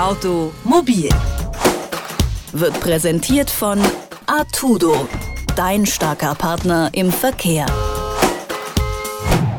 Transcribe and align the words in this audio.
Automobil 0.00 1.10
wird 2.52 2.80
präsentiert 2.80 3.50
von 3.50 3.78
Artudo, 4.24 5.06
dein 5.56 5.84
starker 5.84 6.34
Partner 6.34 6.88
im 6.94 7.12
Verkehr. 7.12 7.66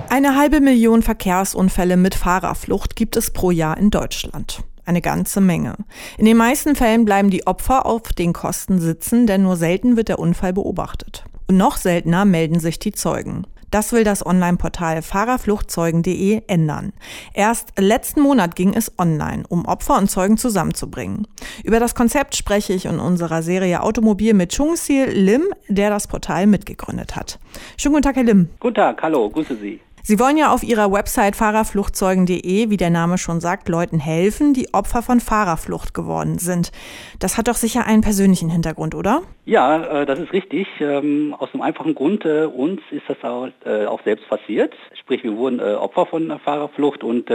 Eine 0.09 0.35
halbe 0.35 0.59
Million 0.59 1.03
Verkehrsunfälle 1.03 1.95
mit 1.95 2.15
Fahrerflucht 2.15 2.95
gibt 2.95 3.17
es 3.17 3.29
pro 3.29 3.51
Jahr 3.51 3.77
in 3.77 3.91
Deutschland. 3.91 4.63
Eine 4.83 5.01
ganze 5.01 5.41
Menge. 5.41 5.75
In 6.17 6.25
den 6.25 6.37
meisten 6.37 6.75
Fällen 6.75 7.05
bleiben 7.05 7.29
die 7.29 7.45
Opfer 7.45 7.85
auf 7.85 8.11
den 8.11 8.33
Kosten 8.33 8.81
sitzen, 8.81 9.27
denn 9.27 9.43
nur 9.43 9.57
selten 9.57 9.95
wird 9.95 10.09
der 10.09 10.17
Unfall 10.17 10.53
beobachtet. 10.53 11.23
Und 11.49 11.57
noch 11.57 11.77
seltener 11.77 12.25
melden 12.25 12.59
sich 12.59 12.79
die 12.79 12.93
Zeugen. 12.93 13.45
Das 13.71 13.93
will 13.93 14.03
das 14.03 14.25
Online-Portal 14.25 15.01
Fahrerfluchtzeugen.de 15.01 16.41
ändern. 16.47 16.91
Erst 17.33 17.79
letzten 17.79 18.19
Monat 18.19 18.57
ging 18.57 18.73
es 18.73 18.91
online, 18.99 19.43
um 19.47 19.65
Opfer 19.65 19.97
und 19.97 20.11
Zeugen 20.11 20.37
zusammenzubringen. 20.37 21.25
Über 21.63 21.79
das 21.79 21.95
Konzept 21.95 22.35
spreche 22.35 22.73
ich 22.73 22.85
in 22.85 22.99
unserer 22.99 23.41
Serie 23.41 23.81
Automobil 23.81 24.33
mit 24.33 24.53
Chungsil 24.53 25.09
Lim, 25.11 25.43
der 25.69 25.89
das 25.89 26.07
Portal 26.07 26.47
mitgegründet 26.47 27.15
hat. 27.15 27.39
Schönen 27.77 27.93
guten 27.93 28.03
Tag, 28.03 28.17
Herr 28.17 28.23
Lim. 28.23 28.49
Guten 28.59 28.75
Tag, 28.75 29.01
hallo, 29.01 29.29
grüße 29.29 29.55
Sie. 29.55 29.79
Sie 30.03 30.19
wollen 30.19 30.37
ja 30.37 30.51
auf 30.51 30.63
Ihrer 30.63 30.91
Website 30.91 31.35
fahrerfluchtzeugen.de, 31.35 32.69
wie 32.69 32.77
der 32.77 32.89
Name 32.89 33.17
schon 33.17 33.39
sagt, 33.39 33.69
Leuten 33.69 33.99
helfen, 33.99 34.53
die 34.53 34.73
Opfer 34.73 35.01
von 35.01 35.19
Fahrerflucht 35.19 35.93
geworden 35.93 36.39
sind. 36.39 36.71
Das 37.19 37.37
hat 37.37 37.47
doch 37.47 37.55
sicher 37.55 37.85
einen 37.85 38.01
persönlichen 38.01 38.49
Hintergrund, 38.49 38.95
oder? 38.95 39.21
Ja, 39.45 40.01
äh, 40.01 40.05
das 40.05 40.19
ist 40.19 40.33
richtig. 40.33 40.67
Ähm, 40.79 41.35
aus 41.37 41.49
einem 41.53 41.61
einfachen 41.61 41.95
Grund, 41.95 42.25
äh, 42.25 42.45
uns 42.45 42.81
ist 42.91 43.03
das 43.07 43.17
äh, 43.65 43.85
auch 43.85 44.03
selbst 44.03 44.27
passiert. 44.27 44.73
Sprich, 44.99 45.23
wir 45.23 45.35
wurden 45.35 45.59
Opfer 45.59 46.05
von 46.05 46.39
Fahrerflucht 46.39 47.03
und 47.03 47.29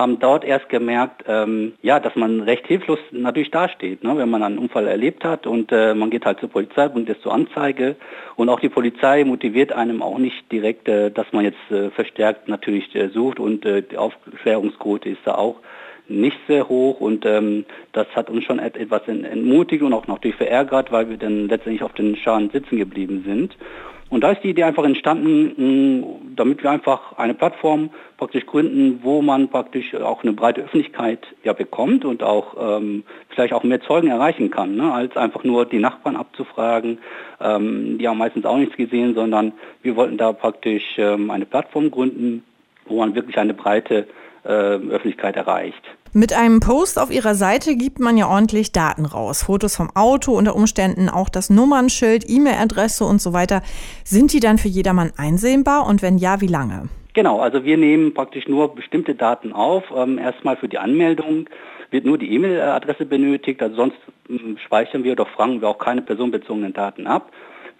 haben 0.00 0.18
dort 0.18 0.44
erst 0.44 0.68
gemerkt, 0.68 1.24
ähm, 1.28 1.74
ja, 1.82 2.00
dass 2.00 2.16
man 2.16 2.40
recht 2.40 2.66
hilflos 2.66 2.98
natürlich 3.10 3.50
dasteht, 3.50 4.02
ne, 4.02 4.16
wenn 4.16 4.30
man 4.30 4.42
einen 4.42 4.58
Unfall 4.58 4.86
erlebt 4.86 5.24
hat 5.24 5.46
und 5.46 5.70
man 5.70 6.10
geht 6.10 6.24
halt 6.24 6.40
zur 6.40 6.48
Polizei, 6.48 6.88
bringt 6.88 7.08
es 7.08 7.20
zur 7.20 7.32
Anzeige. 7.32 7.96
Und 8.36 8.48
auch 8.48 8.60
die 8.60 8.68
Polizei 8.68 9.24
motiviert 9.24 9.72
einem 9.72 10.02
auch 10.02 10.18
nicht 10.18 10.50
direkt, 10.50 10.88
dass 10.88 11.26
man 11.32 11.44
jetzt 11.44 11.94
verstärkt 11.94 12.48
natürlich 12.48 12.88
sucht 13.12 13.38
und 13.38 13.64
die 13.64 13.96
Aufklärungsquote 13.96 15.08
ist 15.08 15.20
da 15.24 15.34
auch 15.34 15.56
nicht 16.10 16.38
sehr 16.48 16.68
hoch 16.68 17.00
und 17.00 17.24
ähm, 17.24 17.64
das 17.92 18.06
hat 18.14 18.30
uns 18.30 18.44
schon 18.44 18.58
etwas 18.58 19.06
entmutigt 19.08 19.82
und 19.82 19.92
auch 19.92 20.06
natürlich 20.06 20.36
verärgert, 20.36 20.92
weil 20.92 21.08
wir 21.08 21.16
dann 21.16 21.48
letztendlich 21.48 21.82
auf 21.82 21.94
den 21.94 22.16
Schaden 22.16 22.50
sitzen 22.50 22.76
geblieben 22.76 23.22
sind. 23.26 23.56
Und 24.10 24.24
da 24.24 24.32
ist 24.32 24.42
die 24.42 24.50
Idee 24.50 24.64
einfach 24.64 24.84
entstanden, 24.84 26.00
mh, 26.00 26.06
damit 26.34 26.64
wir 26.64 26.70
einfach 26.70 27.16
eine 27.16 27.32
Plattform 27.32 27.90
praktisch 28.16 28.44
gründen, 28.44 28.98
wo 29.04 29.22
man 29.22 29.48
praktisch 29.48 29.94
auch 29.94 30.24
eine 30.24 30.32
breite 30.32 30.62
Öffentlichkeit 30.62 31.24
ja 31.44 31.52
bekommt 31.52 32.04
und 32.04 32.24
auch 32.24 32.56
ähm, 32.60 33.04
vielleicht 33.28 33.52
auch 33.52 33.62
mehr 33.62 33.80
Zeugen 33.82 34.08
erreichen 34.08 34.50
kann, 34.50 34.74
ne, 34.74 34.92
als 34.92 35.16
einfach 35.16 35.44
nur 35.44 35.64
die 35.64 35.78
Nachbarn 35.78 36.16
abzufragen. 36.16 36.98
Ähm, 37.40 37.98
die 37.98 38.08
haben 38.08 38.18
meistens 38.18 38.44
auch 38.46 38.56
nichts 38.56 38.76
gesehen, 38.76 39.14
sondern 39.14 39.52
wir 39.82 39.94
wollten 39.94 40.18
da 40.18 40.32
praktisch 40.32 40.82
ähm, 40.98 41.30
eine 41.30 41.46
Plattform 41.46 41.92
gründen, 41.92 42.42
wo 42.86 42.98
man 42.98 43.14
wirklich 43.14 43.38
eine 43.38 43.54
breite 43.54 44.08
Öffentlichkeit 44.48 45.36
erreicht. 45.36 45.82
Mit 46.12 46.32
einem 46.32 46.58
Post 46.58 46.98
auf 46.98 47.12
ihrer 47.12 47.36
Seite 47.36 47.76
gibt 47.76 48.00
man 48.00 48.16
ja 48.16 48.28
ordentlich 48.28 48.72
Daten 48.72 49.04
raus. 49.04 49.44
Fotos 49.44 49.76
vom 49.76 49.90
Auto, 49.94 50.32
unter 50.32 50.56
Umständen 50.56 51.08
auch 51.08 51.28
das 51.28 51.50
Nummernschild, 51.50 52.24
E-Mail-Adresse 52.28 53.04
und 53.04 53.20
so 53.20 53.32
weiter. 53.32 53.62
Sind 54.02 54.32
die 54.32 54.40
dann 54.40 54.58
für 54.58 54.66
jedermann 54.66 55.12
einsehbar 55.16 55.86
und 55.86 56.02
wenn 56.02 56.18
ja, 56.18 56.40
wie 56.40 56.48
lange? 56.48 56.88
Genau, 57.14 57.38
also 57.38 57.64
wir 57.64 57.76
nehmen 57.76 58.12
praktisch 58.12 58.48
nur 58.48 58.74
bestimmte 58.74 59.14
Daten 59.14 59.52
auf. 59.52 59.84
Ähm, 59.94 60.18
erstmal 60.18 60.56
für 60.56 60.68
die 60.68 60.78
Anmeldung 60.78 61.48
wird 61.90 62.04
nur 62.04 62.18
die 62.18 62.32
E-Mail-Adresse 62.34 63.04
benötigt, 63.04 63.62
also 63.62 63.76
sonst 63.76 63.96
ähm, 64.28 64.58
speichern 64.64 65.04
wir 65.04 65.12
oder 65.12 65.26
fragen 65.26 65.60
wir 65.60 65.68
auch 65.68 65.78
keine 65.78 66.02
personenbezogenen 66.02 66.72
Daten 66.72 67.06
ab 67.06 67.30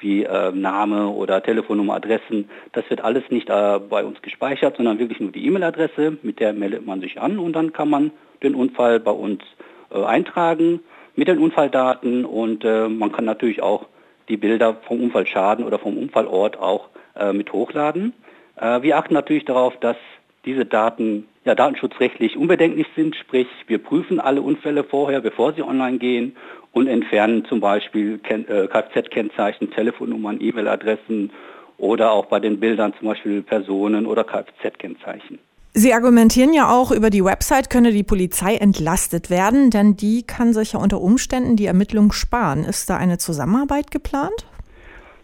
wie 0.01 0.25
äh, 0.25 0.53
Name 0.53 1.09
oder 1.09 1.43
Telefonnummer, 1.43 1.95
Adressen. 1.95 2.49
Das 2.73 2.89
wird 2.91 3.03
alles 3.03 3.25
nicht 3.31 3.49
äh, 3.49 3.79
bei 3.79 4.05
uns 4.05 4.21
gespeichert, 4.23 4.77
sondern 4.77 4.99
wirklich 4.99 5.21
nur 5.21 5.33
die 5.33 5.47
E-Mail-Adresse, 5.47 6.19
mit 6.23 6.41
der 6.41 6.53
meldet 6.53 6.87
man 6.87 7.01
sich 7.01 7.21
an 7.21 7.39
und 7.39 7.55
dann 7.55 7.73
kann 7.73 7.89
man 7.91 8.11
den 8.43 8.55
Unfall 8.55 9.01
bei 9.01 9.11
uns 9.13 9.43
äh, 9.91 10.03
eintragen 10.03 10.81
mit 11.17 11.29
den 11.29 11.39
Unfalldaten 11.39 12.25
und 12.25 12.65
äh, 12.65 12.89
man 12.89 13.13
kann 13.13 13.25
natürlich 13.25 13.63
auch 13.63 13.87
die 14.29 14.37
Bilder 14.37 14.75
vom 14.87 15.03
Unfallschaden 15.03 15.65
oder 15.65 15.79
vom 15.79 15.99
Unfallort 15.99 16.59
auch 16.59 16.89
äh, 17.17 17.33
mit 17.33 17.53
hochladen. 17.53 18.13
Äh, 18.57 18.83
wir 18.83 18.97
achten 18.97 19.15
natürlich 19.15 19.45
darauf, 19.45 19.79
dass 19.81 19.97
diese 20.45 20.65
Daten 20.65 21.29
ja, 21.45 21.55
datenschutzrechtlich 21.55 22.37
unbedenklich 22.37 22.87
sind, 22.95 23.17
sprich 23.17 23.49
wir 23.67 23.79
prüfen 23.79 24.21
alle 24.21 24.43
Unfälle 24.43 24.85
vorher, 24.85 25.21
bevor 25.21 25.53
sie 25.55 25.63
online 25.63 25.99
gehen 25.99 26.37
und 26.73 26.87
entfernen 26.87 27.45
zum 27.47 27.61
Beispiel 27.61 28.21
äh, 28.29 28.67
Kfz-Kennzeichen, 28.69 29.71
Telefonnummern, 29.71 30.41
E-Mail-Adressen 30.41 31.33
oder 31.79 32.13
auch 32.13 32.27
bei 32.27 32.41
den 32.41 32.61
Bildern 32.61 32.93
zum 32.99 33.09
Beispiel 33.09 33.43
Personen 33.43 34.07
oder 34.07 34.25
Kfz-Kennzeichen. 34.25 35.39
Sie 35.73 35.95
argumentieren 35.95 36.53
ja 36.53 36.69
auch, 36.69 36.91
über 36.91 37.11
die 37.11 37.25
Website 37.25 37.71
könne 37.71 37.93
die 37.93 38.03
Polizei 38.03 38.57
entlastet 38.57 39.31
werden, 39.31 39.71
denn 39.71 39.97
die 39.97 40.25
kann 40.25 40.53
sich 40.53 40.73
ja 40.73 40.81
unter 40.81 41.01
Umständen 41.01 41.55
die 41.55 41.67
Ermittlung 41.67 42.11
sparen. 42.13 42.65
Ist 42.65 42.91
da 42.91 42.97
eine 42.97 43.19
Zusammenarbeit 43.19 43.91
geplant? 43.93 44.47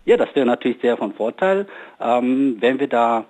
Ja, 0.05 0.17
das 0.17 0.29
wäre 0.35 0.47
natürlich 0.47 0.79
sehr 0.81 0.97
von 0.97 1.13
Vorteil, 1.15 1.67
ähm, 2.01 2.59
wenn 2.61 2.79
wir 2.79 2.87
da 2.87 3.27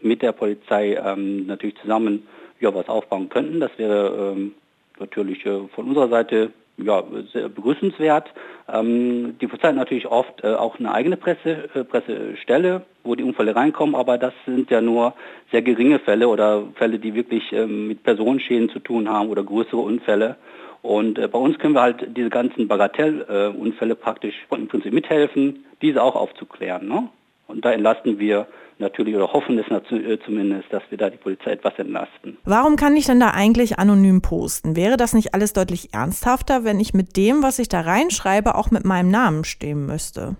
mit 0.00 0.22
der 0.22 0.32
Polizei 0.32 0.94
ähm, 0.94 1.46
natürlich 1.46 1.76
zusammen 1.80 2.26
ja, 2.60 2.74
was 2.74 2.88
aufbauen 2.88 3.28
könnten. 3.28 3.60
Das 3.60 3.70
wäre 3.76 4.34
ähm, 4.36 4.54
natürlich 4.98 5.44
äh, 5.46 5.60
von 5.74 5.88
unserer 5.88 6.08
Seite 6.08 6.50
ja, 6.76 7.02
sehr 7.32 7.48
begrüßenswert. 7.48 8.28
Ähm, 8.72 9.36
die 9.40 9.46
Polizei 9.46 9.68
hat 9.68 9.76
natürlich 9.76 10.06
oft 10.06 10.44
äh, 10.44 10.54
auch 10.54 10.78
eine 10.78 10.92
eigene 10.92 11.16
Presse, 11.16 11.68
äh, 11.74 11.84
Pressestelle, 11.84 12.82
wo 13.04 13.14
die 13.14 13.24
Unfälle 13.24 13.54
reinkommen, 13.54 13.94
aber 13.94 14.18
das 14.18 14.32
sind 14.46 14.70
ja 14.70 14.80
nur 14.80 15.14
sehr 15.50 15.62
geringe 15.62 15.98
Fälle 15.98 16.28
oder 16.28 16.64
Fälle, 16.74 16.98
die 16.98 17.14
wirklich 17.14 17.52
ähm, 17.52 17.88
mit 17.88 18.02
Personenschäden 18.02 18.68
zu 18.70 18.78
tun 18.78 19.08
haben 19.08 19.28
oder 19.28 19.42
größere 19.42 19.80
Unfälle. 19.80 20.36
Und 20.82 21.18
äh, 21.18 21.26
bei 21.26 21.38
uns 21.38 21.58
können 21.58 21.74
wir 21.74 21.82
halt 21.82 22.16
diese 22.16 22.30
ganzen 22.30 22.68
Bagatellunfälle 22.68 23.96
praktisch 23.96 24.34
im 24.50 24.68
Prinzip 24.68 24.92
mithelfen, 24.92 25.64
diese 25.82 26.02
auch 26.02 26.14
aufzuklären. 26.14 26.86
Ne? 26.86 27.08
Und 27.48 27.64
da 27.64 27.72
entlasten 27.72 28.18
wir 28.18 28.46
natürlich 28.78 29.14
oder 29.14 29.32
hoffen 29.32 29.58
es 29.58 29.66
äh, 29.90 30.18
zumindest, 30.24 30.72
dass 30.72 30.82
wir 30.90 30.98
da 30.98 31.10
die 31.10 31.16
Polizei 31.16 31.52
etwas 31.52 31.78
entlasten. 31.78 32.38
Warum 32.44 32.76
kann 32.76 32.96
ich 32.96 33.06
denn 33.06 33.20
da 33.20 33.30
eigentlich 33.30 33.78
anonym 33.78 34.22
posten? 34.22 34.76
Wäre 34.76 34.96
das 34.96 35.14
nicht 35.14 35.34
alles 35.34 35.52
deutlich 35.52 35.94
ernsthafter, 35.94 36.64
wenn 36.64 36.80
ich 36.80 36.94
mit 36.94 37.16
dem, 37.16 37.42
was 37.42 37.58
ich 37.58 37.68
da 37.68 37.80
reinschreibe, 37.80 38.54
auch 38.54 38.70
mit 38.70 38.84
meinem 38.84 39.10
Namen 39.10 39.44
stehen 39.44 39.86
müsste? 39.86 40.36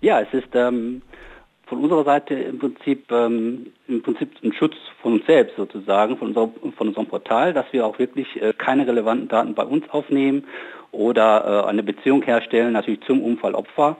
Ja, 0.00 0.20
es 0.20 0.32
ist 0.32 0.48
ähm, 0.54 1.02
von 1.66 1.80
unserer 1.80 2.04
Seite 2.04 2.34
im 2.34 2.58
Prinzip, 2.58 3.10
ähm, 3.10 3.72
im 3.88 4.02
Prinzip 4.02 4.30
ein 4.42 4.52
Schutz 4.52 4.74
von 5.02 5.14
uns 5.14 5.26
selbst 5.26 5.56
sozusagen, 5.56 6.16
von, 6.16 6.28
unserer, 6.28 6.50
von 6.76 6.88
unserem 6.88 7.06
Portal, 7.06 7.52
dass 7.52 7.66
wir 7.72 7.84
auch 7.84 7.98
wirklich 7.98 8.40
äh, 8.40 8.52
keine 8.52 8.86
relevanten 8.86 9.28
Daten 9.28 9.54
bei 9.54 9.64
uns 9.64 9.88
aufnehmen 9.90 10.44
oder 10.92 11.64
äh, 11.64 11.68
eine 11.68 11.82
Beziehung 11.82 12.22
herstellen, 12.22 12.72
natürlich 12.72 13.00
zum 13.02 13.22
Unfallopfer. 13.22 13.96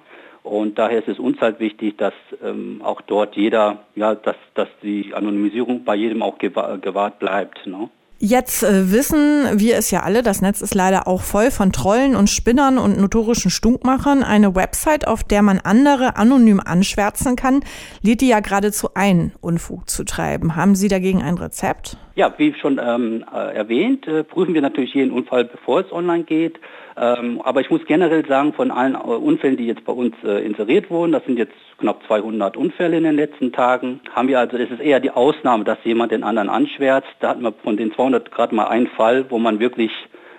Und 0.46 0.78
daher 0.78 1.00
ist 1.00 1.08
es 1.08 1.18
uns 1.18 1.40
halt 1.40 1.58
wichtig, 1.58 1.98
dass 1.98 2.14
ähm, 2.42 2.80
auch 2.84 3.00
dort 3.00 3.34
jeder, 3.34 3.84
ja, 3.96 4.14
dass, 4.14 4.36
dass 4.54 4.68
die 4.80 5.12
Anonymisierung 5.12 5.84
bei 5.84 5.96
jedem 5.96 6.22
auch 6.22 6.38
gewahrt 6.38 7.18
bleibt. 7.18 7.66
Ne? 7.66 7.90
Jetzt 8.18 8.62
äh, 8.62 8.92
wissen 8.92 9.58
wir 9.58 9.76
es 9.76 9.90
ja 9.90 10.04
alle, 10.04 10.22
das 10.22 10.40
Netz 10.40 10.62
ist 10.62 10.74
leider 10.74 11.08
auch 11.08 11.20
voll 11.20 11.50
von 11.50 11.72
Trollen 11.72 12.14
und 12.14 12.30
Spinnern 12.30 12.78
und 12.78 12.98
notorischen 12.98 13.50
Stunkmachern. 13.50 14.22
Eine 14.22 14.54
Website, 14.54 15.08
auf 15.08 15.24
der 15.24 15.42
man 15.42 15.58
andere 15.58 16.16
anonym 16.16 16.60
anschwärzen 16.64 17.34
kann, 17.34 17.60
lädt 18.02 18.20
die 18.20 18.28
ja 18.28 18.38
geradezu 18.38 18.90
ein, 18.94 19.32
Unfug 19.40 19.90
zu 19.90 20.04
treiben. 20.04 20.54
Haben 20.54 20.76
Sie 20.76 20.88
dagegen 20.88 21.22
ein 21.22 21.38
Rezept? 21.38 21.98
Ja, 22.16 22.32
wie 22.38 22.54
schon 22.54 22.80
ähm, 22.82 23.26
äh, 23.30 23.54
erwähnt, 23.54 24.08
äh, 24.08 24.24
prüfen 24.24 24.54
wir 24.54 24.62
natürlich 24.62 24.94
jeden 24.94 25.10
Unfall, 25.10 25.44
bevor 25.44 25.80
es 25.80 25.92
online 25.92 26.24
geht. 26.24 26.58
Ähm, 26.96 27.42
aber 27.44 27.60
ich 27.60 27.68
muss 27.68 27.84
generell 27.84 28.26
sagen, 28.26 28.54
von 28.54 28.70
allen 28.70 28.94
äh, 28.94 28.98
Unfällen, 28.98 29.58
die 29.58 29.66
jetzt 29.66 29.84
bei 29.84 29.92
uns 29.92 30.14
äh, 30.24 30.42
inseriert 30.42 30.88
wurden, 30.88 31.12
das 31.12 31.26
sind 31.26 31.38
jetzt 31.38 31.52
knapp 31.76 32.02
200 32.06 32.56
Unfälle 32.56 32.96
in 32.96 33.04
den 33.04 33.16
letzten 33.16 33.52
Tagen, 33.52 34.00
haben 34.14 34.28
wir 34.28 34.38
also, 34.38 34.56
es 34.56 34.70
ist 34.70 34.80
eher 34.80 34.98
die 34.98 35.10
Ausnahme, 35.10 35.64
dass 35.64 35.76
jemand 35.84 36.10
den 36.10 36.22
anderen 36.22 36.48
anschwärzt. 36.48 37.06
Da 37.20 37.28
hatten 37.28 37.42
wir 37.42 37.52
von 37.52 37.76
den 37.76 37.92
200 37.92 38.32
gerade 38.32 38.54
mal 38.54 38.68
einen 38.68 38.86
Fall, 38.86 39.26
wo 39.28 39.38
man 39.38 39.60
wirklich 39.60 39.92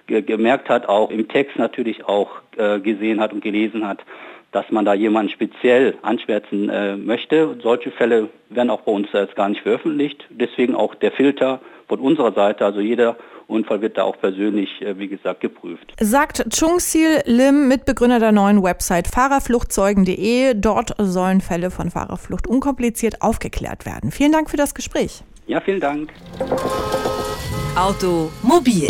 ge 0.07 0.24
gemerkt 0.24 0.69
hat, 0.69 0.89
auch 0.89 1.12
im 1.12 1.27
Text 1.27 1.59
natürlich 1.59 2.06
auch 2.06 2.41
äh, 2.57 2.79
gesehen 2.79 3.19
hat 3.19 3.33
und 3.33 3.44
gelesen 3.44 3.88
hat, 3.88 4.00
dass 4.57 4.71
man 4.71 4.86
da 4.86 4.95
jemanden 4.95 5.31
speziell 5.31 5.94
anschwärzen 6.01 6.69
äh, 6.69 6.98
möchte. 6.98 7.57
Solche 7.62 7.92
Fälle 7.92 8.30
werden 8.50 8.71
auch 8.71 8.81
bei 8.81 8.92
uns 8.92 9.07
jetzt 9.13 9.36
gar 9.36 9.50
nicht 9.50 9.62
veröffentlicht. 9.62 10.25
Deswegen 10.31 10.74
auch 10.74 10.95
der 10.95 11.12
Filter 11.12 11.62
von 11.88 12.00
unserer 12.00 12.33
Seite, 12.33 12.65
also 12.65 12.80
jeder 12.80 13.18
Unfall 13.45 13.81
wird 13.81 14.00
da 14.00 14.04
auch 14.04 14.18
persönlich, 14.19 14.81
äh, 14.81 14.98
wie 14.98 15.07
gesagt, 15.07 15.42
geprüft. 15.42 15.94
Sagt 16.00 16.44
Chungsil 16.57 17.21
Lim, 17.25 17.68
Mitbegründer 17.68 18.19
der 18.19 18.31
neuen 18.31 18.63
Website 18.63 19.07
Fahrerfluchtzeugen.de. 19.07 20.56
Dort 20.56 20.95
sollen 20.98 21.42
Fälle 21.42 21.69
von 21.69 21.92
Fahrerflucht 21.92 22.48
unkompliziert 22.48 23.21
aufgeklärt 23.21 23.86
werden. 23.86 24.10
Vielen 24.10 24.31
Dank 24.31 24.50
für 24.50 24.57
das 24.57 24.74
Gespräch. 24.74 25.21
Ja, 25.45 25.62
vielen 25.62 25.80
Dank. 25.80 26.12
Automobil 27.75 28.88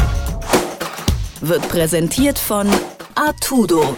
wird 1.42 1.68
präsentiert 1.68 2.40
von 2.40 2.68
Artudo, 3.16 3.98